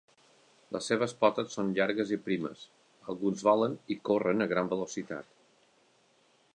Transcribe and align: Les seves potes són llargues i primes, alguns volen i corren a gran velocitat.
Les 0.75 0.87
seves 0.91 1.11
potes 1.23 1.51
són 1.57 1.69
llargues 1.79 2.13
i 2.17 2.19
primes, 2.29 2.63
alguns 3.13 3.45
volen 3.49 3.77
i 3.97 4.01
corren 4.11 4.45
a 4.47 4.51
gran 4.57 4.75
velocitat. 4.77 5.33